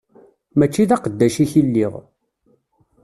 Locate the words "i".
1.59-1.61